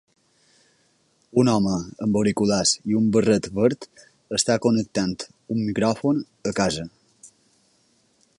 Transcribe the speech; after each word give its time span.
Un 1.41 1.51
home 1.51 1.73
amb 2.05 2.17
auriculars 2.21 2.71
i 2.93 2.97
un 3.01 3.11
barret 3.17 3.51
verd 3.61 3.87
està 4.41 4.57
connectant 4.67 5.15
un 5.57 5.63
micròfon 5.69 6.25
a 6.53 6.57
casa. 6.63 6.89